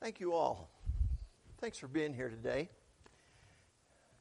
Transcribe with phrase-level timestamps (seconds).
[0.00, 0.70] Thank you all.
[1.60, 2.70] Thanks for being here today.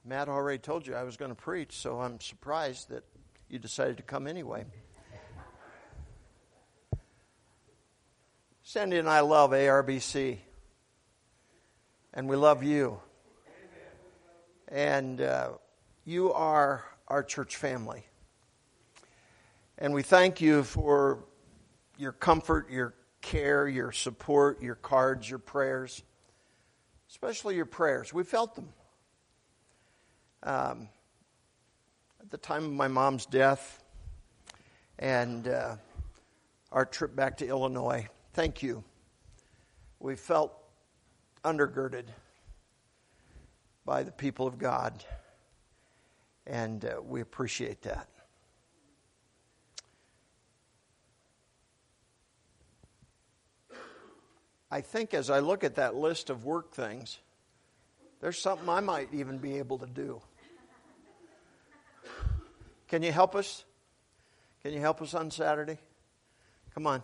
[0.03, 3.05] Matt already told you I was going to preach, so I'm surprised that
[3.47, 4.65] you decided to come anyway.
[8.61, 10.39] Sandy and I love ARBC,
[12.13, 12.99] and we love you.
[14.67, 15.51] And uh,
[16.03, 18.05] you are our church family.
[19.77, 21.23] And we thank you for
[21.97, 26.03] your comfort, your care, your support, your cards, your prayers,
[27.09, 28.13] especially your prayers.
[28.13, 28.69] We felt them.
[30.41, 30.89] Um,
[32.21, 33.83] at the time of my mom's death
[34.99, 35.75] and uh,
[36.71, 38.83] our trip back to Illinois, thank you.
[39.99, 40.53] We felt
[41.43, 42.05] undergirded
[43.85, 45.03] by the people of God,
[46.45, 48.07] and uh, we appreciate that.
[54.71, 57.19] I think as I look at that list of work things,
[58.21, 60.21] there's something I might even be able to do.
[62.87, 63.65] Can you help us?
[64.61, 65.79] Can you help us on Saturday?
[66.73, 67.03] Come on,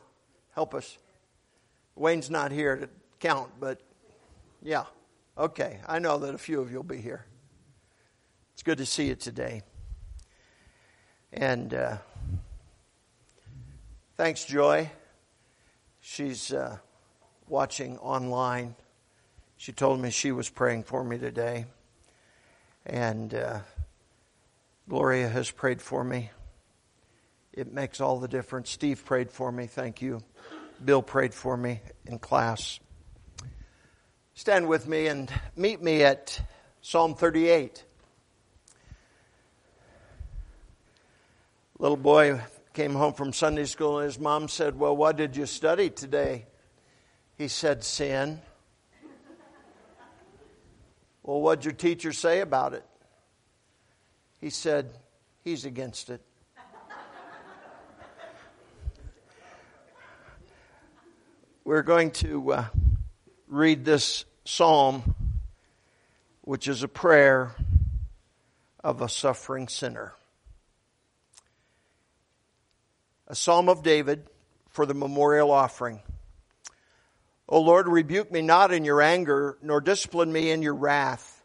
[0.53, 0.97] help us.
[1.95, 3.79] Wayne's not here to count, but
[4.61, 4.85] yeah.
[5.37, 7.25] Okay, I know that a few of you will be here.
[8.53, 9.63] It's good to see you today.
[11.33, 11.97] And uh,
[14.17, 14.91] thanks, Joy.
[15.99, 16.53] She's.
[16.53, 16.77] Uh,
[17.47, 18.75] watching online.
[19.57, 21.65] She told me she was praying for me today.
[22.85, 23.59] And uh,
[24.89, 26.29] Gloria has prayed for me.
[27.53, 28.69] It makes all the difference.
[28.69, 29.67] Steve prayed for me.
[29.67, 30.21] Thank you.
[30.83, 32.79] Bill prayed for me in class.
[34.33, 36.41] Stand with me and meet me at
[36.81, 37.85] Psalm 38.
[41.79, 42.41] Little boy
[42.73, 46.45] came home from Sunday school and his mom said, Well, what did you study today?
[47.37, 48.41] He said, Sin.
[51.23, 52.85] well, what'd your teacher say about it?
[54.39, 54.89] He said,
[55.43, 56.21] He's against it.
[61.63, 62.65] We're going to uh,
[63.47, 65.15] read this psalm,
[66.41, 67.55] which is a prayer
[68.83, 70.13] of a suffering sinner.
[73.27, 74.27] A psalm of David
[74.69, 76.01] for the memorial offering.
[77.47, 81.43] O Lord, rebuke me not in your anger, nor discipline me in your wrath.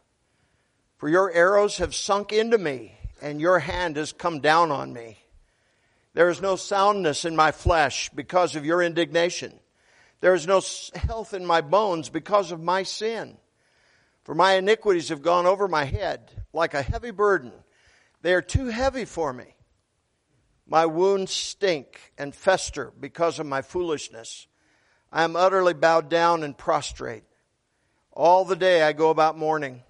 [0.97, 5.19] For your arrows have sunk into me, and your hand has come down on me.
[6.13, 9.59] There is no soundness in my flesh because of your indignation.
[10.19, 10.61] There is no
[10.95, 13.37] health in my bones because of my sin.
[14.23, 17.51] For my iniquities have gone over my head like a heavy burden.
[18.21, 19.55] They are too heavy for me.
[20.67, 24.47] My wounds stink and fester because of my foolishness.
[25.11, 27.23] I am utterly bowed down and prostrate.
[28.13, 29.83] All the day I go about mourning.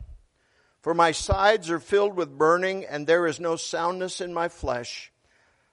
[0.82, 5.12] For my sides are filled with burning, and there is no soundness in my flesh.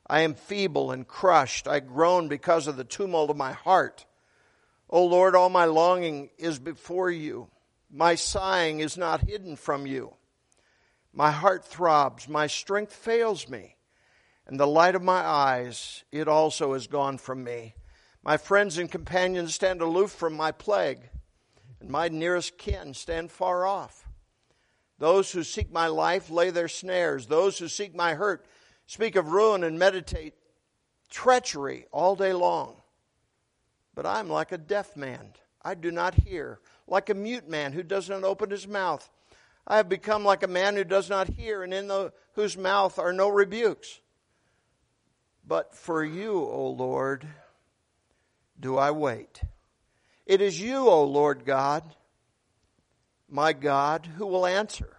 [0.07, 1.67] I am feeble and crushed.
[1.67, 4.05] I groan because of the tumult of my heart.
[4.91, 7.49] O Lord, all my longing is before you.
[7.91, 10.15] My sighing is not hidden from you.
[11.13, 12.29] My heart throbs.
[12.29, 13.77] My strength fails me.
[14.47, 17.75] And the light of my eyes, it also is gone from me.
[18.23, 21.09] My friends and companions stand aloof from my plague,
[21.81, 24.09] and my nearest kin stand far off.
[24.99, 27.27] Those who seek my life lay their snares.
[27.27, 28.45] Those who seek my hurt
[28.87, 30.35] speak of ruin and meditate
[31.09, 32.77] treachery all day long.
[33.95, 35.33] But I am like a deaf man.
[35.63, 39.09] I do not hear, like a mute man who does not open his mouth.
[39.67, 42.99] I have become like a man who does not hear, and in the, whose mouth
[42.99, 44.01] are no rebukes.
[45.47, 47.27] But for you, O Lord,
[48.59, 49.43] do I wait.
[50.27, 51.95] It is you, O Lord God,
[53.29, 54.97] my God, who will answer.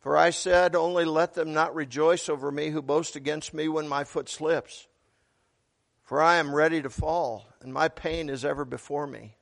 [0.00, 3.88] For I said, Only let them not rejoice over me who boast against me when
[3.88, 4.86] my foot slips.
[6.02, 9.36] For I am ready to fall, and my pain is ever before me.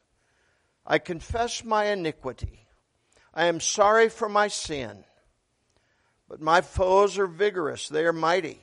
[0.84, 2.66] I confess my iniquity.
[3.32, 5.04] I am sorry for my sin.
[6.28, 8.60] But my foes are vigorous, they are mighty,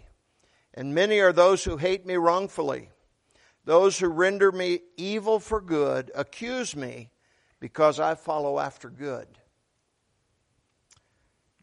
[0.73, 2.89] and many are those who hate me wrongfully.
[3.65, 7.09] Those who render me evil for good accuse me
[7.59, 9.27] because I follow after good.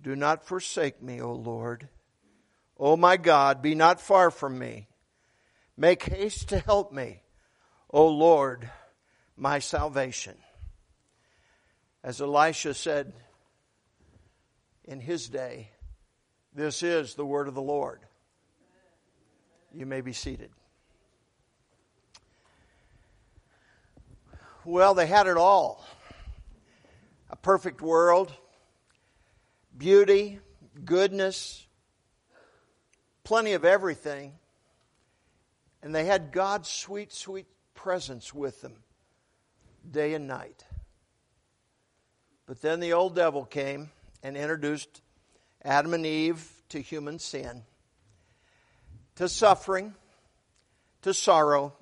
[0.03, 1.89] Do not forsake me, O Lord.
[2.79, 4.89] O my God, be not far from me.
[5.77, 7.23] Make haste to help me,
[7.91, 8.69] O Lord,
[9.37, 10.35] my salvation.
[12.03, 13.13] As Elisha said
[14.85, 15.71] in his day,
[16.53, 18.01] this is the word of the Lord.
[19.73, 20.51] You may be seated.
[24.65, 25.85] Well, they had it all
[27.29, 28.33] a perfect world,
[29.77, 30.39] beauty,
[30.85, 31.67] goodness,
[33.25, 34.35] plenty of everything.
[35.83, 38.85] And they had God's sweet, sweet presence with them
[39.91, 40.65] day and night.
[42.47, 43.91] But then the old devil came
[44.23, 45.03] and introduced
[45.65, 47.63] Adam and Eve to human sin,
[49.17, 49.95] to suffering,
[51.03, 51.75] to sorrow.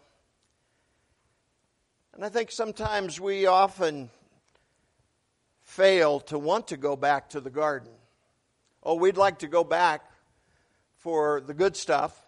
[2.15, 4.11] And I think sometimes we often
[5.63, 7.93] fail to want to go back to the garden.
[8.83, 10.03] Oh, we'd like to go back
[10.97, 12.21] for the good stuff,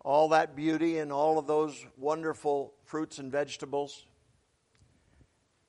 [0.00, 4.06] all that beauty and all of those wonderful fruits and vegetables.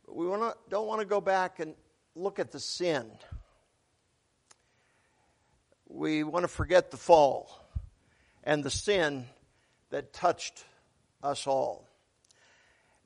[0.06, 1.75] But we wanna, don't want to go back and
[2.16, 3.12] look at the sin.
[5.90, 7.62] We want to forget the fall
[8.44, 9.25] and the sin
[9.90, 10.64] that touched
[11.22, 11.91] us all.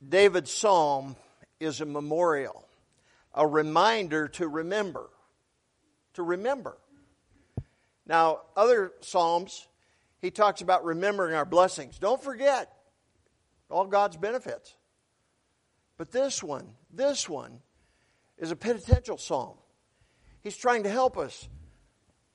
[0.07, 1.15] David's psalm
[1.59, 2.65] is a memorial
[3.35, 5.09] a reminder to remember.
[6.13, 6.77] To remember.
[8.07, 9.67] Now, other Psalms,
[10.21, 11.99] he talks about remembering our blessings.
[11.99, 12.71] Don't forget
[13.69, 14.73] all God's benefits.
[15.97, 17.59] But this one, this one
[18.37, 19.57] is a penitential psalm.
[20.41, 21.47] He's trying to help us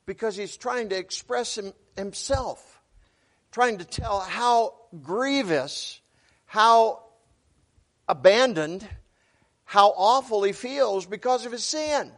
[0.06, 2.82] because he's trying to express him, himself,
[3.52, 6.00] trying to tell how grievous,
[6.46, 7.04] how
[8.10, 8.86] abandoned,
[9.64, 12.10] how awful he feels because of his sin.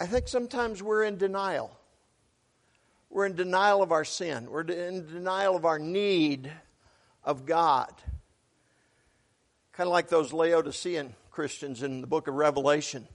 [0.00, 1.70] I think sometimes we're in denial.
[3.08, 4.50] We're in denial of our sin.
[4.50, 6.50] We're in denial of our need
[7.22, 7.92] of God.
[9.72, 13.06] Kind of like those Laodicean Christians in the book of Revelation.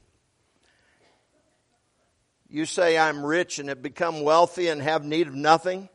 [2.50, 5.90] You say, I'm rich and have become wealthy and have need of nothing.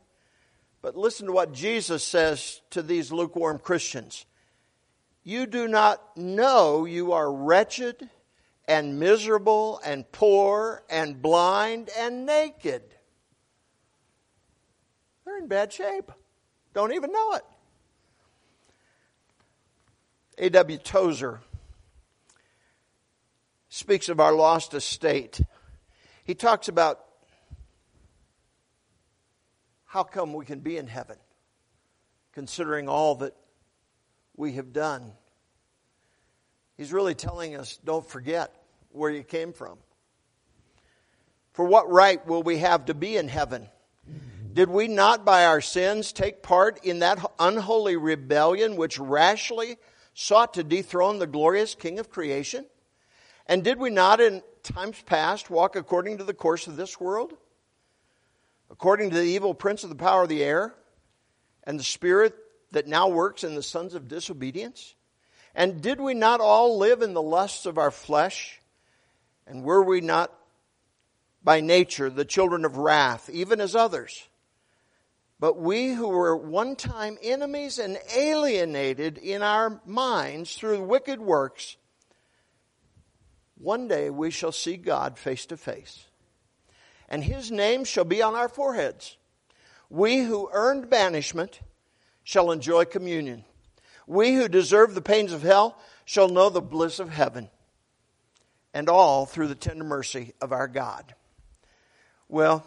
[0.82, 4.26] But listen to what Jesus says to these lukewarm Christians.
[5.22, 8.10] You do not know you are wretched
[8.66, 12.82] and miserable and poor and blind and naked.
[15.25, 16.10] They're in bad shape.
[16.75, 17.43] Don't even know it.
[20.38, 20.78] A.W.
[20.78, 21.40] Tozer
[23.69, 25.40] speaks of our lost estate.
[26.25, 27.05] He talks about
[29.85, 31.17] how come we can be in heaven
[32.33, 33.35] considering all that
[34.37, 35.13] we have done?
[36.77, 38.55] He's really telling us don't forget
[38.91, 39.79] where you came from.
[41.53, 43.69] For what right will we have to be in heaven?
[44.53, 49.77] Did we not by our sins take part in that unholy rebellion which rashly
[50.15, 52.67] sought to dethrone the glorious King of creation?
[53.47, 57.35] And did we not in times past walk according to the course of this world?
[58.73, 60.75] according to the evil prince of the power of the air
[61.64, 62.35] and the spirit
[62.73, 64.94] that now works in the sons of disobedience?
[65.55, 68.61] And did we not all live in the lusts of our flesh?
[69.47, 70.32] And were we not
[71.44, 74.26] by nature the children of wrath, even as others?
[75.38, 81.76] But we who were one time enemies and alienated in our minds through wicked works,
[83.58, 86.06] one day we shall see God face to face
[87.12, 89.19] and his name shall be on our foreheads.
[89.90, 91.61] We who earned banishment
[92.25, 93.44] shall enjoy communion.
[94.06, 97.50] We who deserve the pains of hell shall know the bliss of heaven.
[98.73, 101.14] And all through the tender mercy of our God.
[102.30, 102.64] Well,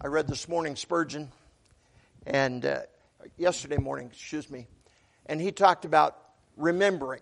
[0.00, 1.30] I read this morning Spurgeon,
[2.26, 2.80] and uh,
[3.36, 4.66] yesterday morning, excuse me,
[5.26, 6.16] and he talked about
[6.56, 7.20] remembering.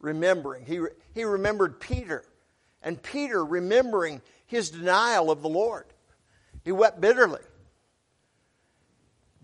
[0.00, 0.64] Remembering.
[0.64, 0.80] He,
[1.14, 2.24] he remembered Peter,
[2.82, 5.86] and Peter remembering his denial of the Lord.
[6.64, 7.40] He wept bitterly.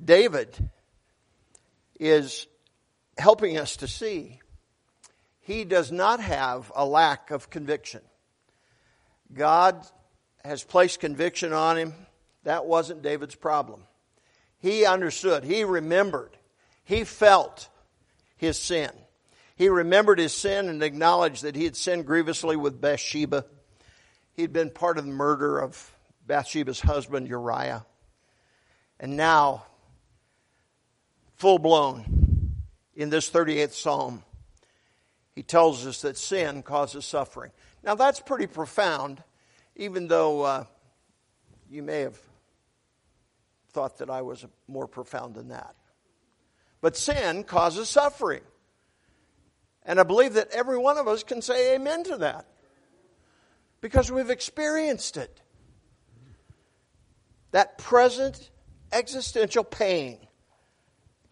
[0.03, 0.71] David
[1.99, 2.47] is
[3.17, 4.41] helping us to see
[5.41, 8.00] he does not have a lack of conviction.
[9.33, 9.87] God
[10.45, 11.95] has placed conviction on him.
[12.45, 13.83] That wasn't David's problem.
[14.59, 16.37] He understood, he remembered,
[16.85, 17.69] he felt
[18.37, 18.91] his sin.
[19.61, 23.45] He remembered his sin and acknowledged that he had sinned grievously with Bathsheba.
[24.33, 25.95] He'd been part of the murder of
[26.26, 27.85] Bathsheba's husband, Uriah.
[28.99, 29.64] And now,
[31.37, 32.55] full blown,
[32.95, 34.23] in this 38th Psalm,
[35.35, 37.52] he tells us that sin causes suffering.
[37.83, 39.23] Now, that's pretty profound,
[39.76, 40.64] even though uh,
[41.69, 42.19] you may have
[43.73, 45.75] thought that I was more profound than that.
[46.81, 48.40] But sin causes suffering.
[49.84, 52.46] And I believe that every one of us can say amen to that
[53.80, 55.40] because we've experienced it.
[57.52, 58.50] that present
[58.92, 60.18] existential pain.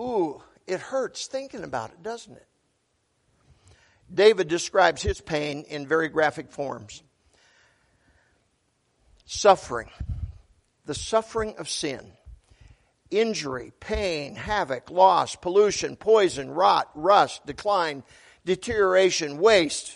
[0.00, 2.46] Ooh, it hurts thinking about it, doesn't it?
[4.12, 7.02] David describes his pain in very graphic forms.
[9.26, 9.90] Suffering,
[10.86, 12.12] the suffering of sin,
[13.10, 18.02] injury, pain, havoc, loss, pollution, poison, rot, rust, decline,
[18.48, 19.94] deterioration, waste,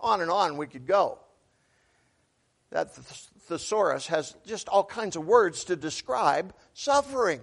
[0.00, 1.20] on and on we could go.
[2.70, 2.92] That
[3.46, 7.40] thesaurus has just all kinds of words to describe suffering.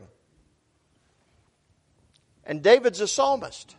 [2.43, 3.73] And David's a psalmist.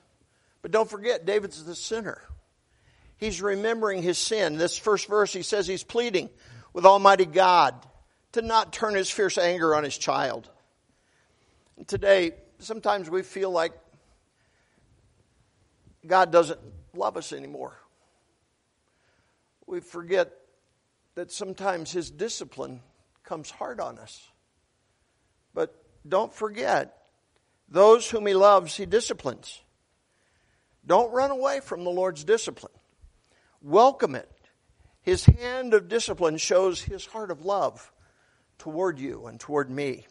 [0.63, 2.23] But don't forget, David's the sinner.
[3.19, 4.57] He's remembering his sin.
[4.57, 6.31] This first verse, he says he's pleading
[6.73, 7.75] with Almighty God
[8.33, 10.49] to not turn his fierce anger on his child.
[11.77, 13.73] And today, sometimes we feel like
[16.07, 16.61] God doesn't
[16.95, 17.77] love us anymore.
[19.67, 20.33] We forget
[21.15, 22.81] that sometimes his discipline
[23.25, 24.29] comes hard on us.
[25.55, 25.75] But
[26.09, 26.97] don't forget,
[27.69, 29.61] those whom he loves, he disciplines.
[30.87, 32.73] Don't run away from the Lord's discipline.
[33.63, 34.29] Welcome it.
[35.03, 37.93] His hand of discipline shows his heart of love
[38.59, 40.07] toward you and toward me.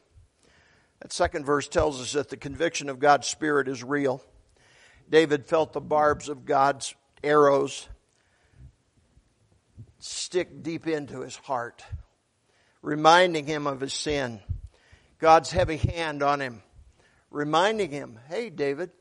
[1.01, 4.24] That second verse tells us that the conviction of God's Spirit is real.
[5.10, 7.88] David felt the barbs of God's arrows
[10.00, 11.84] stick deep into his heart,
[12.82, 14.39] reminding him of his sin.
[15.18, 16.62] God's heavy hand on him,
[17.32, 18.92] reminding him, hey, David,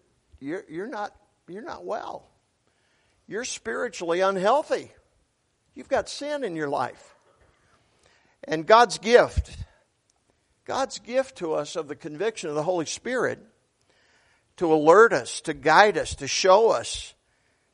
[0.41, 1.15] you're, you're, not,
[1.47, 2.27] you're not well.
[3.27, 4.91] You're spiritually unhealthy.
[5.75, 7.15] You've got sin in your life.
[8.45, 9.57] And God's gift,
[10.65, 13.41] God's gift to us of the conviction of the Holy Spirit
[14.59, 17.15] to alert us, to guide us, to show us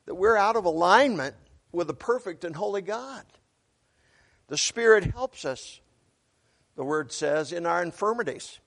[0.05, 1.35] that we're out of alignment
[1.71, 3.23] with the perfect and holy God.
[4.47, 5.81] The Spirit helps us,
[6.75, 8.59] the Word says, in our infirmities.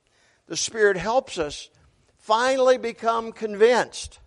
[0.46, 1.70] The Spirit helps us
[2.16, 4.18] finally become convinced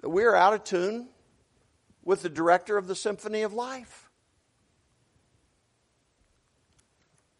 [0.00, 1.08] that we're out of tune
[2.02, 4.10] with the director of the symphony of life.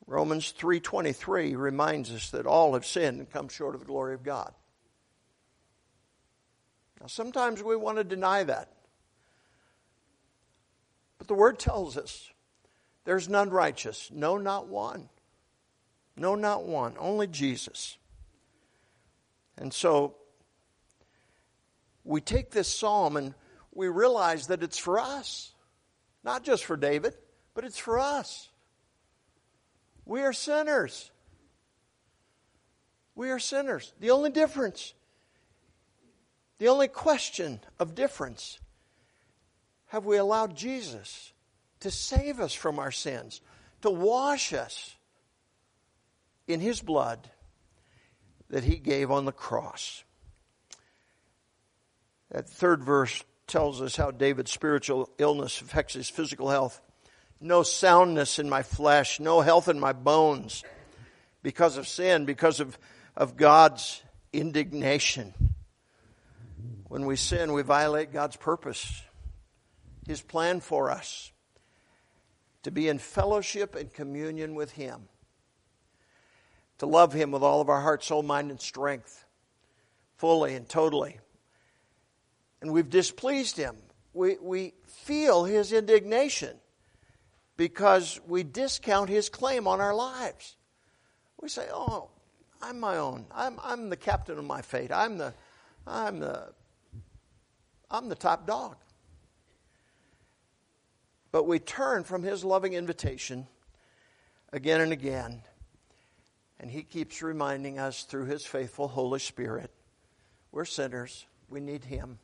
[0.07, 4.23] Romans 3:23 reminds us that all have sinned and come short of the glory of
[4.23, 4.55] God.
[7.00, 8.73] Now sometimes we want to deny that.
[11.19, 12.31] But the word tells us
[13.05, 15.09] there's none righteous, no not one.
[16.17, 17.97] No not one, only Jesus.
[19.57, 20.17] And so
[22.05, 23.35] we take this psalm and
[23.73, 25.52] we realize that it's for us.
[26.25, 27.14] Not just for David,
[27.55, 28.49] but it's for us.
[30.05, 31.11] We are sinners.
[33.14, 33.93] We are sinners.
[34.00, 34.95] The only difference,
[36.59, 38.59] the only question of difference,
[39.87, 41.33] have we allowed Jesus
[41.81, 43.41] to save us from our sins,
[43.83, 44.97] to wash us
[46.47, 47.31] in his blood
[48.50, 50.03] that he gave on the cross?
[52.31, 56.81] That third verse tells us how David's spiritual illness affects his physical health.
[57.41, 60.65] No soundness in my flesh, no health in my bones
[61.43, 62.79] because of sin, because of,
[63.17, 65.33] of God's indignation.
[66.88, 69.03] When we sin, we violate God's purpose,
[70.07, 71.33] His plan for us
[72.62, 75.09] to be in fellowship and communion with Him,
[76.79, 79.25] to love Him with all of our heart, soul, mind, and strength,
[80.17, 81.19] fully and totally
[82.61, 83.77] and we've displeased him.
[84.12, 86.57] We, we feel his indignation
[87.57, 90.57] because we discount his claim on our lives.
[91.41, 92.11] We say, Oh,
[92.61, 93.27] I'm my own.
[93.33, 94.91] I'm, I'm the captain of my fate.
[94.91, 95.35] I'm the,
[95.88, 96.52] I'm, the,
[97.90, 98.76] I'm the top dog.
[101.33, 103.47] But we turn from his loving invitation
[104.52, 105.42] again and again.
[106.61, 109.71] And he keeps reminding us through his faithful Holy Spirit
[110.50, 111.26] we're sinners.
[111.49, 112.18] We need him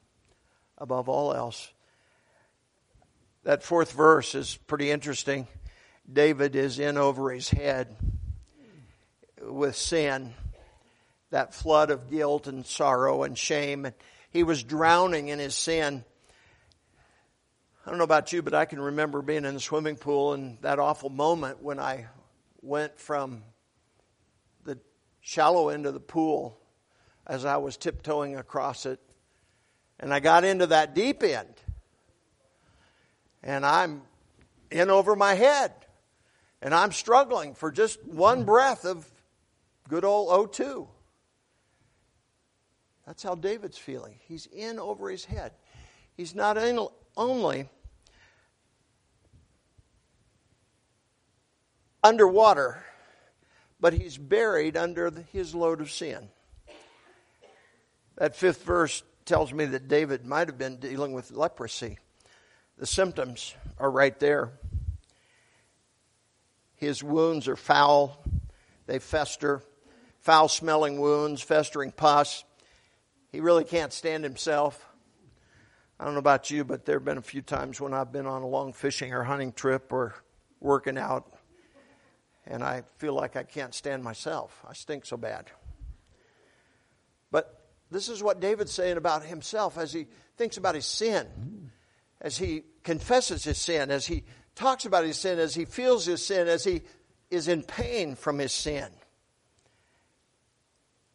[0.79, 1.71] above all else.
[3.45, 5.47] That fourth verse is pretty interesting.
[6.11, 7.95] David is in over his head
[9.41, 10.35] with sin,
[11.35, 13.87] that flood of guilt and sorrow and shame.
[13.87, 13.95] And
[14.31, 16.05] he was drowning in his sin.
[17.85, 20.59] I don't know about you, but I can remember being in the swimming pool and
[20.61, 22.07] that awful moment when I
[22.63, 23.43] went from
[24.63, 24.79] the
[25.23, 26.57] shallow end of the pool
[27.27, 29.01] as I was tiptoeing across it
[29.99, 31.53] and I got into that deep end.
[33.43, 34.03] And I'm
[34.71, 35.73] in over my head.
[36.63, 39.05] And I'm struggling for just one breath of
[39.89, 40.87] good old O2.
[43.07, 44.19] That's how David's feeling.
[44.27, 45.53] He's in over his head.
[46.17, 46.57] He's not
[47.17, 47.69] only
[52.03, 52.85] underwater,
[53.81, 56.29] but he's buried under his load of sin.
[58.17, 61.99] That fifth verse tells me that David might have been dealing with leprosy.
[62.79, 64.53] The symptoms are right there.
[66.77, 68.23] His wounds are foul,
[68.87, 69.63] they fester,
[70.21, 72.45] foul smelling wounds, festering pus.
[73.35, 74.87] He really can't stand himself.
[75.99, 78.27] I don't know about you, but there have been a few times when I've been
[78.27, 80.15] on a long fishing or hunting trip or
[80.61, 81.35] working out,
[82.47, 84.65] and I feel like I can't stand myself.
[84.65, 85.47] I stink so bad.
[87.33, 87.61] But
[87.91, 91.73] this is what David's saying about himself as he thinks about his sin,
[92.21, 94.23] as he confesses his sin, as he
[94.55, 96.83] talks about his sin, as he feels his sin, as he
[97.33, 98.93] is in pain from his sin.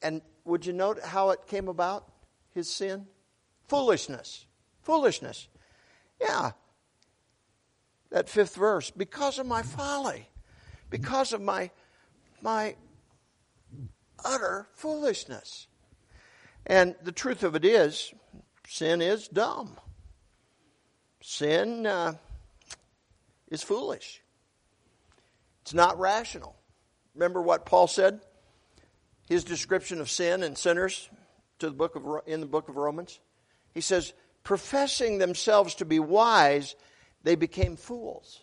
[0.02, 2.12] And would you note how it came about,
[2.53, 3.08] his sin?
[3.67, 4.46] Foolishness.
[4.81, 5.48] Foolishness.
[6.19, 6.51] Yeah.
[8.10, 8.91] That fifth verse.
[8.91, 10.27] Because of my folly.
[10.89, 11.69] Because of my,
[12.41, 12.75] my
[14.25, 15.67] utter foolishness.
[16.65, 18.13] And the truth of it is,
[18.67, 19.77] sin is dumb.
[21.22, 22.13] Sin uh,
[23.50, 24.22] is foolish.
[25.62, 26.55] It's not rational.
[27.13, 28.22] Remember what Paul said?
[29.29, 31.09] His description of sin and sinners
[31.59, 33.19] to the book of, in the book of Romans.
[33.74, 36.75] He says, professing themselves to be wise,
[37.24, 38.41] they became fools.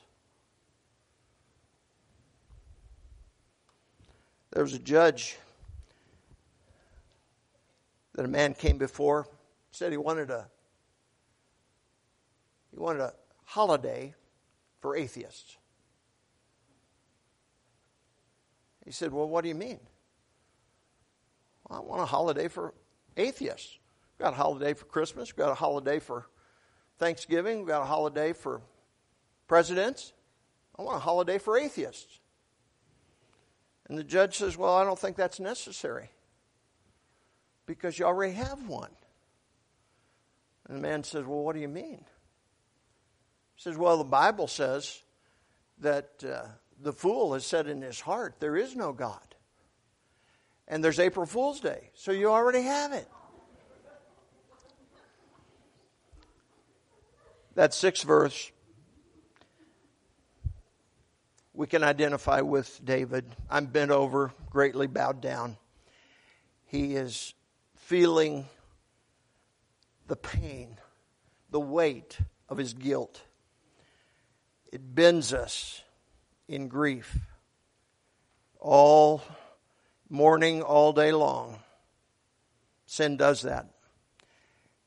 [4.52, 5.36] There was a judge
[8.14, 9.26] that a man came before,
[9.72, 10.48] said he wanted a
[12.70, 13.12] he wanted a
[13.44, 14.14] holiday
[14.80, 15.56] for atheists.
[18.84, 19.80] He said, Well, what do you mean?
[21.68, 22.74] Well, I want a holiday for
[23.16, 23.78] atheists.
[24.18, 25.30] We've got a holiday for Christmas.
[25.30, 26.26] We've got a holiday for
[26.98, 27.58] Thanksgiving.
[27.58, 28.60] We've got a holiday for
[29.48, 30.12] presidents.
[30.78, 32.20] I want a holiday for atheists.
[33.88, 36.10] And the judge says, Well, I don't think that's necessary
[37.66, 38.90] because you already have one.
[40.68, 42.04] And the man says, Well, what do you mean?
[43.54, 45.02] He says, Well, the Bible says
[45.78, 46.48] that uh,
[46.80, 49.35] the fool has said in his heart, There is no God.
[50.68, 53.08] And there's April Fool's Day, so you already have it.
[57.54, 58.50] That sixth verse
[61.56, 63.24] we can identify with David.
[63.48, 65.56] I'm bent over, greatly bowed down.
[66.66, 67.32] He is
[67.74, 68.44] feeling
[70.06, 70.76] the pain,
[71.50, 73.22] the weight of his guilt.
[74.70, 75.82] It bends us
[76.46, 77.16] in grief
[78.60, 79.22] all
[80.08, 81.58] morning, all day long.
[82.86, 83.66] Sin does that.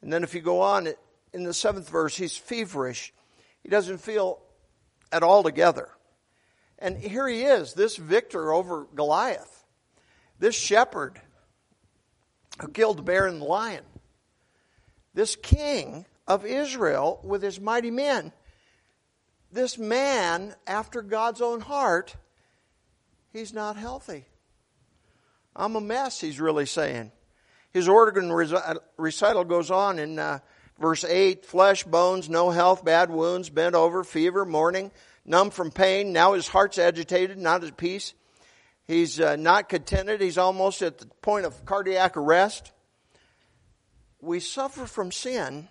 [0.02, 0.88] And then if you go on
[1.34, 3.14] in the seventh verse, he's feverish.
[3.62, 4.40] He doesn't feel
[5.12, 5.90] at all together.
[6.78, 9.66] And here he is, this victor over Goliath,
[10.40, 11.20] this shepherd
[12.62, 13.84] who killed the bear and the lion,
[15.14, 18.32] this king of Israel with his mighty men
[19.52, 22.16] this man, after God's own heart,
[23.34, 24.26] he's not healthy.
[25.60, 27.12] I'm a mess, he's really saying.
[27.72, 30.40] His organ recital goes on in uh,
[30.80, 34.90] verse 8 flesh, bones, no health, bad wounds, bent over, fever, mourning,
[35.26, 36.14] numb from pain.
[36.14, 38.14] Now his heart's agitated, not at peace.
[38.88, 40.22] He's uh, not contented.
[40.22, 42.72] He's almost at the point of cardiac arrest.
[44.22, 45.68] We suffer from sin.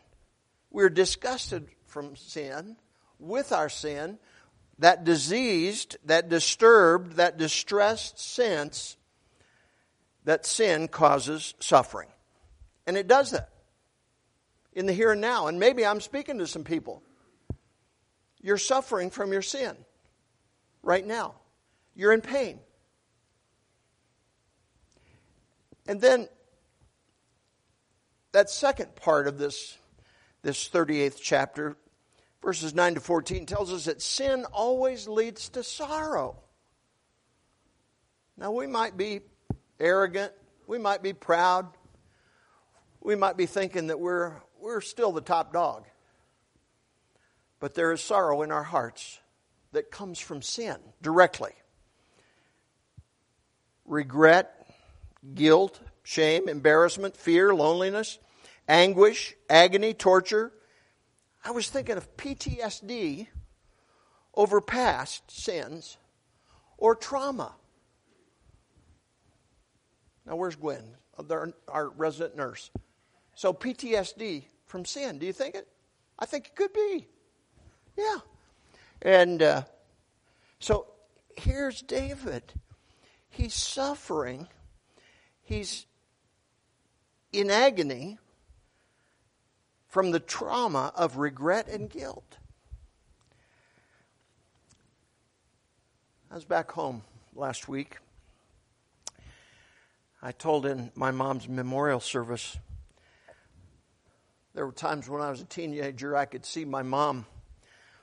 [0.70, 2.76] We're disgusted from sin
[3.18, 4.18] with our sin,
[4.78, 8.97] that diseased, that disturbed, that distressed sense
[10.28, 12.10] that sin causes suffering.
[12.86, 13.48] And it does that
[14.74, 15.46] in the here and now.
[15.46, 17.02] And maybe I'm speaking to some people.
[18.42, 19.74] You're suffering from your sin
[20.82, 21.36] right now,
[21.94, 22.60] you're in pain.
[25.86, 26.28] And then
[28.32, 29.78] that second part of this,
[30.42, 31.74] this 38th chapter
[32.42, 36.36] verses 9 to 14 tells us that sin always leads to sorrow.
[38.36, 39.20] Now, we might be
[39.80, 40.32] arrogant,
[40.66, 41.68] we might be proud,
[43.00, 45.86] we might be thinking that we're, we're still the top dog.
[47.60, 49.18] But there is sorrow in our hearts
[49.72, 51.52] that comes from sin directly.
[53.84, 54.66] Regret,
[55.34, 58.18] guilt, shame, embarrassment, fear, loneliness,
[58.68, 60.52] anguish, agony, torture,
[61.44, 63.26] I was thinking of PTSD
[64.34, 65.96] over past sins
[66.76, 67.54] or trauma.
[70.28, 70.84] Now, where's Gwen?
[71.68, 72.70] Our resident nurse.
[73.34, 75.18] So, PTSD from sin.
[75.18, 75.66] Do you think it?
[76.18, 77.06] I think it could be.
[77.96, 78.18] Yeah.
[79.00, 79.62] And uh,
[80.58, 80.86] so
[81.36, 82.42] here's David.
[83.30, 84.48] He's suffering.
[85.42, 85.86] He's
[87.32, 88.18] in agony
[89.86, 92.38] from the trauma of regret and guilt.
[96.30, 97.02] I was back home
[97.34, 97.98] last week.
[100.22, 102.56] I told in my mom's memorial service.
[104.54, 107.26] There were times when I was a teenager, I could see my mom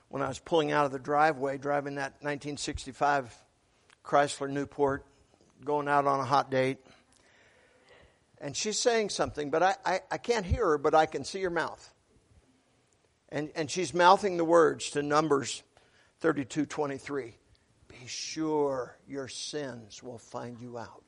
[0.07, 3.35] when I was pulling out of the driveway, driving that 1965
[4.03, 5.05] Chrysler Newport,
[5.63, 6.77] going out on a hot date.
[8.39, 11.41] And she's saying something, but I, I, I can't hear her, but I can see
[11.41, 11.93] her mouth.
[13.29, 15.63] And, and she's mouthing the words to Numbers
[16.19, 17.35] 32 23
[17.87, 21.04] be sure your sins will find you out.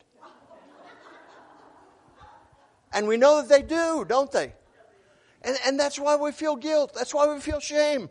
[2.98, 4.54] And we know that they do, don't they?
[5.44, 6.96] And, and that's why we feel guilt.
[6.96, 8.10] That's why we feel shame.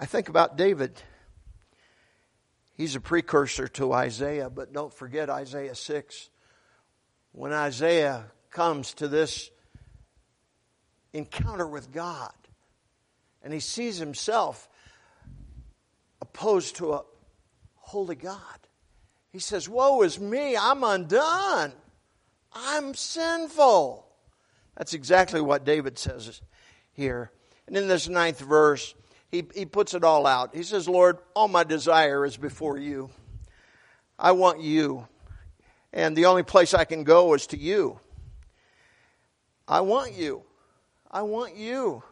[0.00, 1.02] I think about David.
[2.78, 6.30] He's a precursor to Isaiah, but don't forget Isaiah 6.
[7.32, 9.50] When Isaiah comes to this
[11.12, 12.32] encounter with God,
[13.42, 14.66] and he sees himself
[16.22, 17.02] opposed to a
[17.74, 18.62] holy God.
[19.32, 21.72] He says, Woe is me, I'm undone.
[22.52, 24.06] I'm sinful.
[24.76, 26.42] That's exactly what David says
[26.92, 27.30] here.
[27.66, 28.94] And in this ninth verse,
[29.30, 30.54] he, he puts it all out.
[30.54, 33.10] He says, Lord, all my desire is before you.
[34.18, 35.08] I want you.
[35.92, 37.98] And the only place I can go is to you.
[39.66, 40.42] I want you.
[41.10, 42.02] I want you.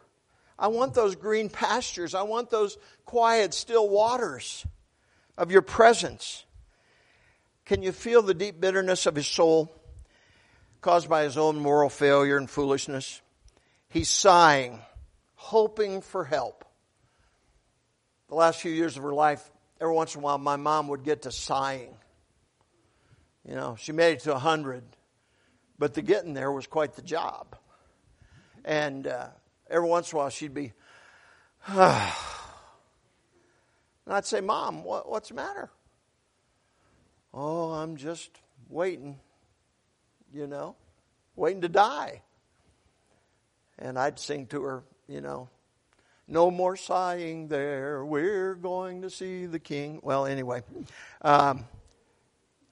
[0.57, 2.15] I want those green pastures.
[2.15, 4.65] I want those quiet, still waters
[5.37, 6.45] of your presence.
[7.65, 9.71] Can you feel the deep bitterness of his soul
[10.81, 13.21] caused by his own moral failure and foolishness?
[13.89, 14.79] He's sighing,
[15.35, 16.65] hoping for help.
[18.29, 21.03] The last few years of her life, every once in a while, my mom would
[21.03, 21.93] get to sighing.
[23.47, 24.83] You know, she made it to 100,
[25.77, 27.55] but the getting there was quite the job.
[28.63, 29.27] And uh,
[29.69, 30.73] every once in a while she'd be,
[31.67, 32.13] and
[34.07, 35.69] I'd say, Mom, what, what's the matter?
[37.33, 38.29] Oh, I'm just
[38.69, 39.19] waiting,
[40.33, 40.75] you know,
[41.35, 42.21] waiting to die.
[43.79, 45.49] And I'd sing to her, you know,
[46.27, 49.99] no more sighing there, we're going to see the king.
[50.03, 50.63] Well, anyway.
[51.21, 51.65] Um,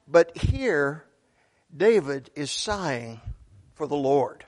[0.08, 1.04] but here,
[1.76, 3.22] David is sighing
[3.74, 4.46] for the Lord.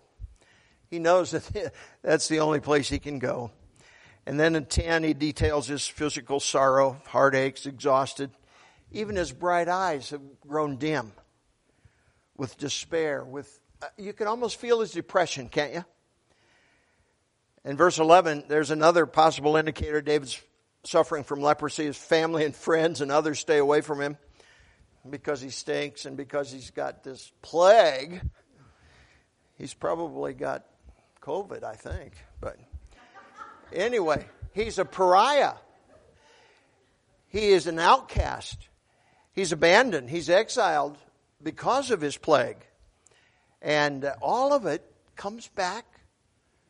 [0.89, 3.51] He knows that that's the only place he can go.
[4.25, 8.31] And then in 10, he details his physical sorrow, heartaches, exhausted.
[8.91, 11.13] Even his bright eyes have grown dim
[12.35, 15.85] with despair, with, uh, you can almost feel his depression, can't you?
[17.63, 20.41] In verse 11, there's another possible indicator David's
[20.83, 21.85] suffering from leprosy.
[21.85, 24.17] His family and friends and others stay away from him
[25.07, 28.21] because he stinks and because he's got this plague.
[29.57, 30.65] He's probably got
[31.21, 32.13] COVID, I think.
[32.39, 32.57] But
[33.71, 35.53] anyway, he's a pariah.
[37.27, 38.67] He is an outcast.
[39.33, 40.09] He's abandoned.
[40.09, 40.97] He's exiled
[41.41, 42.65] because of his plague.
[43.61, 44.83] And uh, all of it
[45.15, 45.85] comes back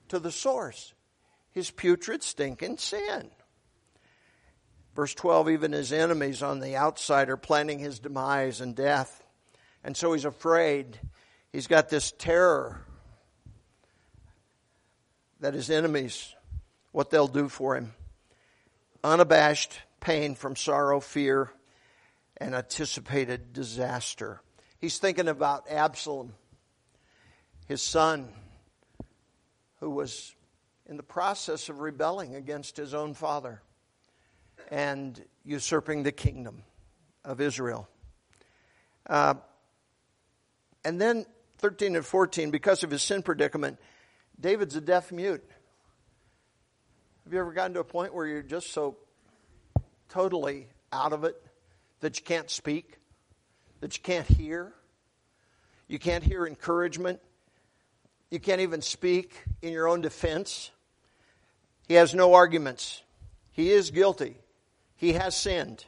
[0.09, 0.93] to the source
[1.51, 3.29] his putrid, stinking sin.
[4.95, 9.23] Verse 12 even his enemies on the outside are planning his demise and death.
[9.83, 10.97] And so he's afraid.
[11.51, 12.81] He's got this terror
[15.41, 16.33] that his enemies,
[16.91, 17.93] what they'll do for him.
[19.03, 21.51] Unabashed pain from sorrow, fear,
[22.41, 24.41] and anticipated disaster.
[24.79, 26.33] He's thinking about Absalom,
[27.67, 28.29] his son,
[29.79, 30.33] who was
[30.87, 33.61] in the process of rebelling against his own father
[34.71, 36.63] and usurping the kingdom
[37.23, 37.87] of Israel.
[39.07, 39.35] Uh,
[40.83, 41.27] and then
[41.59, 43.77] 13 and 14, because of his sin predicament,
[44.39, 45.47] David's a deaf mute.
[47.23, 48.97] Have you ever gotten to a point where you're just so
[50.09, 51.39] totally out of it
[52.01, 52.97] that you can't speak,
[53.79, 54.73] that you can't hear?
[55.87, 57.19] You can't hear encouragement.
[58.29, 60.71] You can't even speak in your own defense.
[61.87, 63.03] He has no arguments.
[63.51, 64.37] He is guilty.
[64.95, 65.85] He has sinned.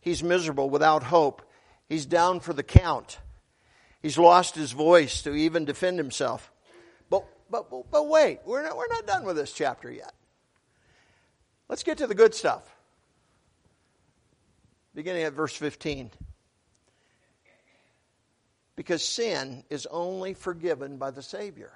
[0.00, 1.42] He's miserable without hope.
[1.88, 3.18] He's down for the count.
[4.00, 6.52] He's lost his voice to even defend himself.
[7.08, 10.12] But, but but wait, we're not, we're not done with this chapter yet.
[11.68, 12.62] Let's get to the good stuff.
[14.94, 16.10] Beginning at verse 15.
[18.76, 21.72] Because sin is only forgiven by the Savior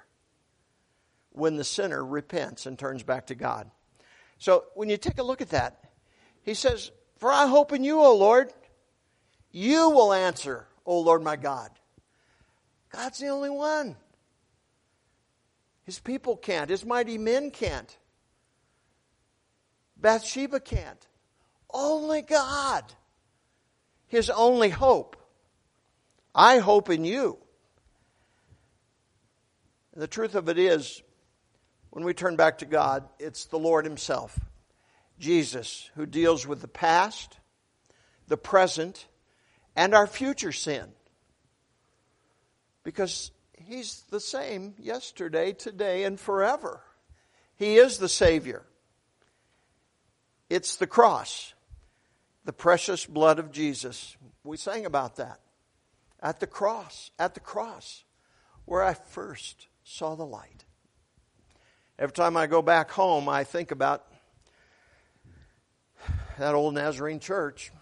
[1.31, 3.69] when the sinner repents and turns back to God.
[4.39, 5.83] So when you take a look at that,
[6.41, 8.51] he says, For I hope in you, O Lord.
[9.51, 11.71] You will answer, O Lord my God.
[12.91, 13.95] God's the only one.
[15.83, 16.69] His people can't.
[16.69, 17.97] His mighty men can't.
[19.95, 21.07] Bathsheba can't.
[21.69, 22.83] Only God.
[24.07, 25.15] His only hope.
[26.33, 27.37] I hope in you.
[29.93, 31.01] And the truth of it is,
[31.89, 34.39] when we turn back to God, it's the Lord Himself,
[35.19, 37.37] Jesus, who deals with the past,
[38.27, 39.07] the present,
[39.75, 40.85] and our future sin.
[42.83, 46.81] Because He's the same yesterday, today, and forever.
[47.55, 48.63] He is the Savior.
[50.49, 51.53] It's the cross,
[52.47, 54.15] the precious blood of Jesus.
[54.45, 55.41] We sang about that.
[56.21, 58.05] At the cross, at the cross,
[58.63, 60.63] where I first saw the light.
[61.99, 64.05] Every time I go back home, I think about
[66.39, 67.73] that old Nazarene church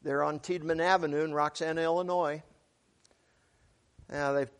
[0.00, 2.42] there on Tiedemann Avenue in Roxana, Illinois.
[4.10, 4.50] Now they've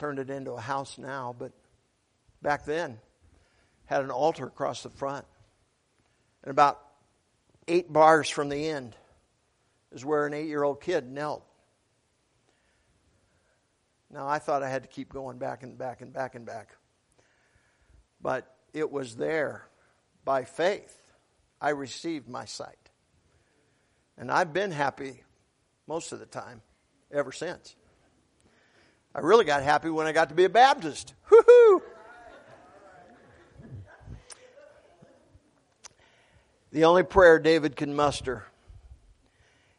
[0.00, 1.52] turned it into a house now, but
[2.42, 2.98] back then
[3.86, 5.24] had an altar across the front.
[6.42, 6.83] And about
[7.68, 8.96] eight bars from the end
[9.92, 11.44] is where an eight year old kid knelt.
[14.10, 16.76] Now, I thought I had to keep going back and back and back and back.
[18.20, 19.66] But it was there
[20.24, 20.96] by faith.
[21.60, 22.90] I received my sight.
[24.16, 25.22] And I've been happy
[25.88, 26.62] most of the time
[27.10, 27.74] ever since.
[29.14, 31.14] I really got happy when I got to be a Baptist.
[31.30, 31.80] Woohoo!
[36.74, 38.42] The only prayer David can muster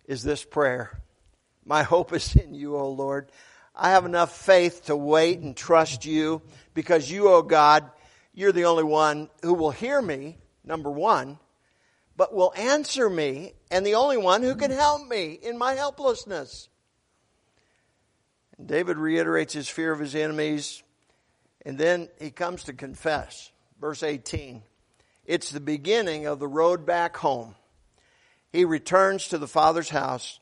[0.06, 0.98] is this prayer
[1.66, 3.34] My hope is in you, O Lord.
[3.76, 6.42] I have enough faith to wait and trust you
[6.74, 7.92] because you, O God,
[8.34, 11.38] you're the only one who will hear me, number one,
[12.16, 16.70] but will answer me, and the only one who can help me in my helplessness.
[18.66, 20.82] David reiterates his fear of his enemies,
[21.66, 23.52] and then he comes to confess.
[23.82, 24.64] Verse 18
[25.26, 27.56] It's the beginning of the road back home.
[28.54, 30.40] He returns to the Father's house.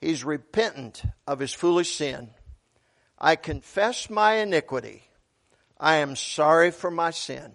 [0.00, 2.30] He's repentant of his foolish sin.
[3.18, 5.02] I confess my iniquity.
[5.78, 7.54] I am sorry for my sin.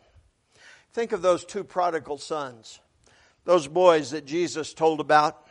[0.91, 2.79] Think of those two prodigal sons,
[3.45, 5.47] those boys that Jesus told about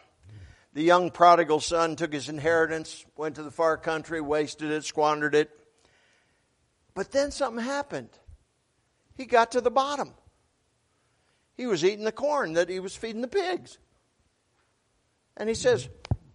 [0.74, 5.34] the young prodigal son took his inheritance, went to the far country, wasted it, squandered
[5.34, 5.50] it.
[6.94, 8.10] But then something happened.
[9.16, 10.14] He got to the bottom.
[11.58, 13.76] He was eating the corn that he was feeding the pigs.
[15.36, 15.88] And he says,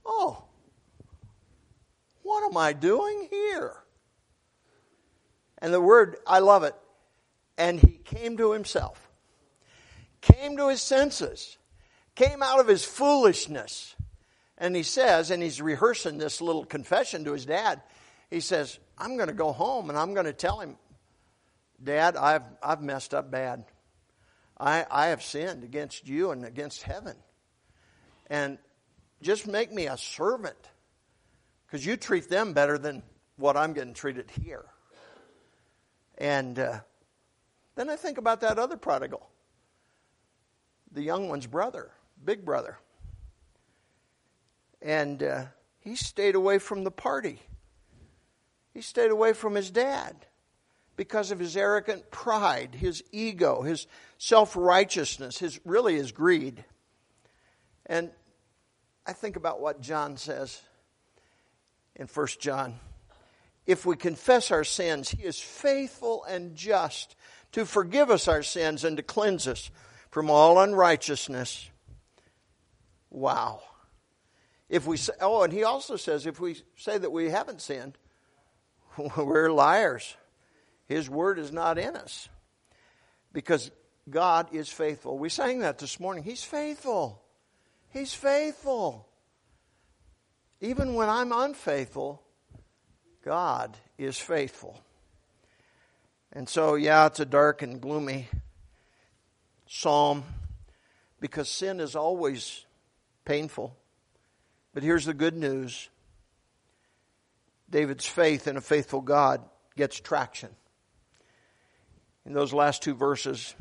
[0.06, 0.44] Oh,
[2.22, 3.74] what am I doing here?
[5.58, 6.76] And the word, I love it.
[7.58, 9.10] And he came to himself,
[10.22, 11.58] came to his senses,
[12.16, 13.96] came out of his foolishness
[14.58, 17.82] and he says, and he's rehearsing this little confession to his dad.
[18.30, 20.78] He says, I'm going to go home and I'm going to tell him,
[21.84, 23.66] Dad, I've, I've messed up bad.
[24.64, 27.16] I, I have sinned against you and against heaven.
[28.28, 28.58] And
[29.22, 30.58] just make me a servant
[31.66, 33.04] because you treat them better than
[33.36, 34.66] what I'm getting treated here.
[36.18, 36.80] And uh,
[37.76, 39.28] then I think about that other prodigal,
[40.92, 41.92] the young one's brother,
[42.24, 42.78] big brother
[44.84, 45.46] and uh,
[45.80, 47.42] he stayed away from the party.
[48.74, 50.16] He stayed away from his dad
[50.96, 56.64] because of his arrogant pride, his ego, his self righteousness, his really his greed.
[57.86, 58.12] And
[59.06, 60.62] I think about what John says
[61.96, 62.80] in 1 John.
[63.66, 67.16] If we confess our sins, he is faithful and just
[67.54, 69.72] to forgive us our sins and to cleanse us
[70.10, 71.70] from all unrighteousness.
[73.10, 73.62] Wow.
[74.70, 77.98] If we say, oh, and he also says if we say that we haven't sinned,
[79.18, 80.16] we're liars.
[80.88, 82.30] His word is not in us.
[83.32, 83.72] Because
[84.10, 85.18] God is faithful.
[85.18, 86.24] We sang that this morning.
[86.24, 87.22] He's faithful.
[87.92, 89.08] He's faithful.
[90.62, 92.22] Even when I'm unfaithful,
[93.24, 94.80] God is faithful.
[96.32, 98.28] And so, yeah, it's a dark and gloomy
[99.68, 100.24] psalm
[101.20, 102.66] because sin is always
[103.24, 103.76] painful.
[104.74, 105.90] But here's the good news
[107.70, 109.42] David's faith in a faithful God
[109.76, 110.50] gets traction.
[112.26, 113.54] In those last two verses,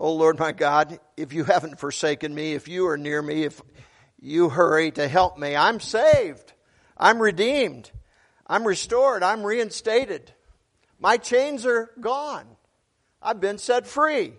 [0.00, 3.60] Oh Lord my God, if you haven't forsaken me, if you are near me, if
[4.20, 6.52] you hurry to help me, I'm saved.
[6.96, 7.90] I'm redeemed.
[8.46, 9.24] I'm restored.
[9.24, 10.32] I'm reinstated.
[11.00, 12.46] My chains are gone.
[13.20, 14.34] I've been set free.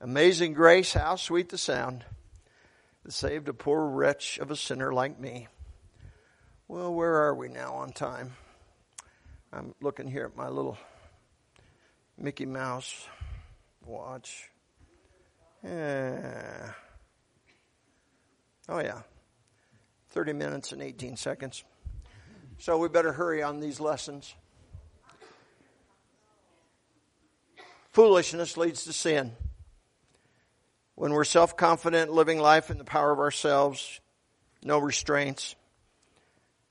[0.00, 2.06] Amazing grace, how sweet the sound
[3.04, 5.48] that saved a poor wretch of a sinner like me.
[6.68, 8.32] Well, where are we now on time?
[9.52, 10.78] I'm looking here at my little
[12.20, 13.06] Mickey Mouse
[13.86, 14.50] watch.
[15.62, 16.72] Yeah.
[18.68, 19.02] Oh, yeah.
[20.10, 21.62] 30 minutes and 18 seconds.
[22.58, 24.34] So we better hurry on these lessons.
[27.92, 29.32] Foolishness leads to sin.
[30.96, 34.00] When we're self confident, living life in the power of ourselves,
[34.64, 35.54] no restraints.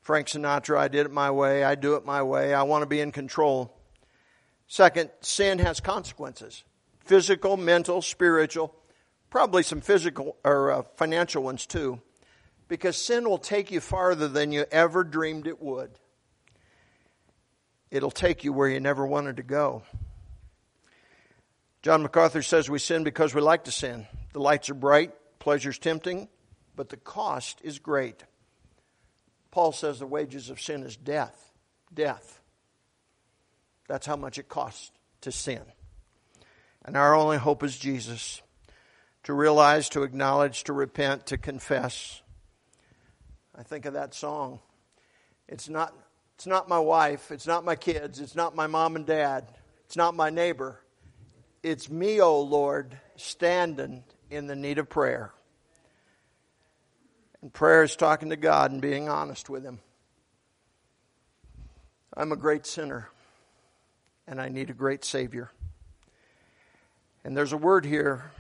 [0.02, 2.86] Frank Sinatra, I did it my way, I do it my way, I want to
[2.86, 3.77] be in control.
[4.68, 6.64] Second, sin has consequences
[7.00, 8.76] physical, mental, spiritual,
[9.30, 12.02] probably some physical or uh, financial ones too,
[12.68, 15.92] because sin will take you farther than you ever dreamed it would.
[17.90, 19.84] It'll take you where you never wanted to go.
[21.82, 24.08] John MacArthur says we sin because we like to sin.
[24.34, 26.28] The lights are bright, pleasure's tempting,
[26.76, 28.26] but the cost is great.
[29.52, 31.54] Paul says the wages of sin is death.
[31.94, 32.37] Death.
[33.88, 35.62] That's how much it costs to sin.
[36.86, 38.42] And our only hope is Jesus.
[39.24, 42.22] To realize, to acknowledge, to repent, to confess.
[43.58, 44.60] I think of that song.
[45.50, 45.94] It's not,
[46.36, 49.46] it's not my wife, it's not my kids, it's not my mom and dad,
[49.86, 50.80] it's not my neighbor.
[51.64, 55.34] It's me, O oh Lord, standing in the need of prayer.
[57.42, 59.80] And prayer is talking to God and being honest with Him.
[62.16, 63.10] I'm a great sinner,
[64.28, 65.52] and I need a great Savior.
[67.24, 68.32] And there's a word here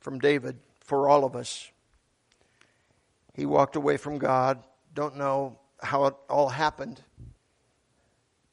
[0.00, 1.70] from David for all of us.
[3.34, 4.62] He walked away from God,
[4.94, 7.00] don't know how it all happened.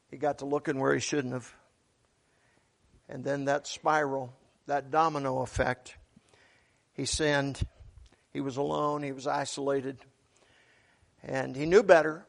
[0.10, 1.54] He got to looking where he shouldn't have.
[3.08, 4.34] And then that spiral,
[4.68, 5.96] that domino effect,
[6.94, 7.62] he sinned.
[8.34, 9.04] He was alone.
[9.04, 9.98] He was isolated.
[11.24, 12.26] And he knew better,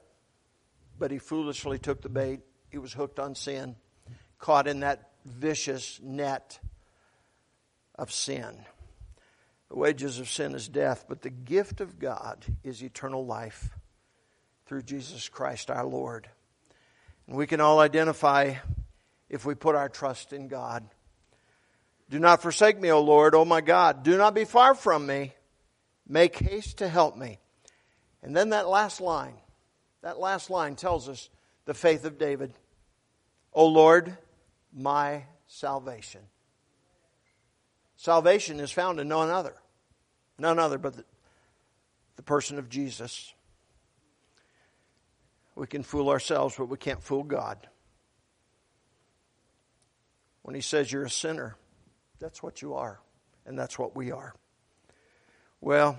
[0.98, 2.40] but he foolishly took the bait.
[2.70, 3.76] He was hooked on sin,
[4.42, 6.58] caught in that vicious net
[7.94, 8.58] of sin.
[9.70, 13.70] The wages of sin is death, but the gift of God is eternal life
[14.66, 16.28] through Jesus Christ our Lord.
[17.26, 18.54] And we can all identify
[19.30, 20.84] if we put our trust in God.
[22.10, 24.02] Do not forsake me, O Lord, O my God.
[24.02, 25.32] Do not be far from me.
[26.06, 27.38] Make haste to help me.
[28.24, 29.36] And then that last line,
[30.02, 31.30] that last line tells us
[31.64, 32.52] the faith of David.
[33.54, 34.16] O Lord,
[34.72, 36.22] my salvation.
[37.96, 39.54] Salvation is found in none other,
[40.38, 41.04] none other but the,
[42.16, 43.32] the person of Jesus.
[45.54, 47.68] We can fool ourselves, but we can't fool God.
[50.42, 51.56] When He says you're a sinner,
[52.18, 53.00] that's what you are,
[53.46, 54.34] and that's what we are.
[55.60, 55.98] Well,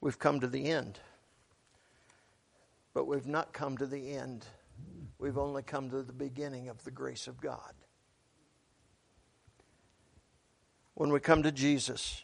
[0.00, 1.00] we've come to the end,
[2.94, 4.46] but we've not come to the end.
[5.18, 7.74] We've only come to the beginning of the grace of God.
[10.94, 12.22] When we come to Jesus,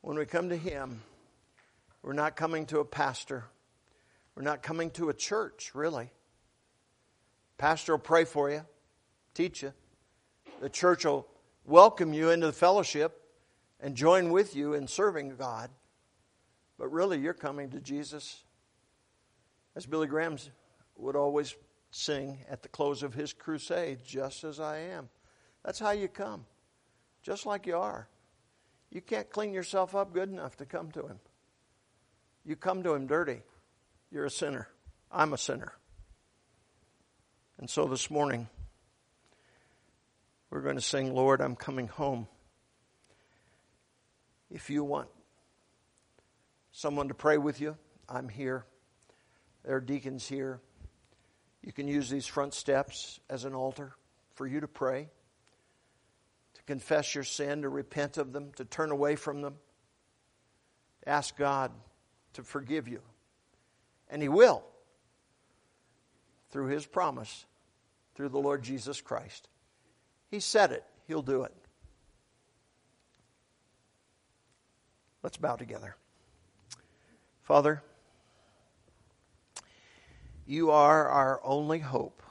[0.00, 1.02] when we come to Him,
[2.02, 3.44] we're not coming to a pastor.
[4.34, 6.10] We're not coming to a church, really.
[7.58, 8.64] Pastor will pray for you,
[9.34, 9.72] teach you.
[10.60, 11.26] The church will
[11.64, 13.22] welcome you into the fellowship
[13.80, 15.70] and join with you in serving God.
[16.78, 18.44] But really, you're coming to Jesus.
[19.74, 20.36] As Billy Graham
[20.96, 21.54] would always
[21.90, 25.08] sing at the close of his crusade, just as I am.
[25.64, 26.46] That's how you come,
[27.22, 28.08] just like you are.
[28.90, 31.18] You can't clean yourself up good enough to come to Him.
[32.44, 33.42] You come to Him dirty.
[34.10, 34.68] You're a sinner.
[35.10, 35.72] I'm a sinner.
[37.58, 38.48] And so this morning,
[40.50, 42.28] we're going to sing, Lord, I'm coming home.
[44.50, 45.08] If you want
[46.70, 47.76] someone to pray with you,
[48.08, 48.64] I'm here.
[49.64, 50.60] There are deacons here.
[51.66, 53.92] You can use these front steps as an altar
[54.32, 55.10] for you to pray,
[56.54, 59.56] to confess your sin, to repent of them, to turn away from them.
[61.06, 61.72] Ask God
[62.32, 63.02] to forgive you.
[64.08, 64.62] And He will
[66.56, 67.44] through his promise
[68.14, 69.48] through the Lord Jesus Christ.
[70.30, 71.54] He said it, he'll do it.
[75.22, 75.96] Let's bow together.
[77.42, 77.82] Father,
[80.46, 82.22] you are our only hope.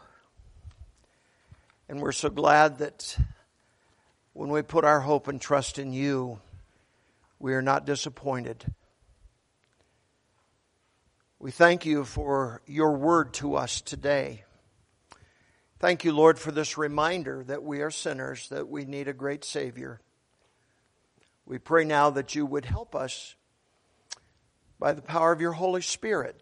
[1.89, 3.17] And we're so glad that
[4.33, 6.39] when we put our hope and trust in you,
[7.39, 8.65] we are not disappointed.
[11.39, 14.45] We thank you for your word to us today.
[15.79, 19.43] Thank you, Lord, for this reminder that we are sinners, that we need a great
[19.43, 19.99] Savior.
[21.45, 23.35] We pray now that you would help us
[24.79, 26.41] by the power of your Holy Spirit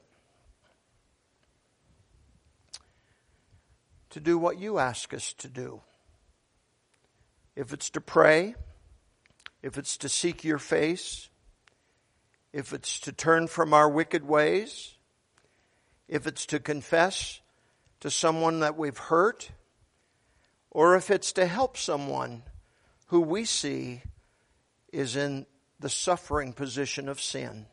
[4.14, 5.82] to do what you ask us to do.
[7.56, 8.54] If it's to pray,
[9.64, 11.30] if it's to seek your face,
[12.52, 14.94] if it's to turn from our wicked ways,
[16.08, 17.42] if it's to confess
[18.02, 19.50] to someone that we've hurt,
[20.70, 22.44] or if it's to help someone
[23.08, 24.04] who we see
[24.92, 25.48] is in
[25.80, 27.66] the suffering position of sin.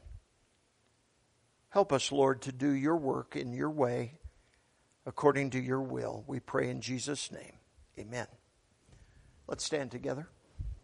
[1.69, 4.20] Help us, Lord, to do your work in your way
[5.07, 6.25] according to your will.
[6.27, 7.55] We pray in Jesus' name.
[7.99, 8.27] Amen.
[9.47, 10.29] Let's stand together.